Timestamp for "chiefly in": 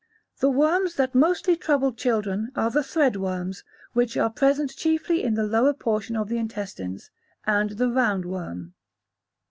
4.75-5.35